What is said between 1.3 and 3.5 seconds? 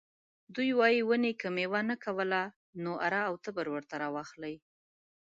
که میوه نه کوله نو اره او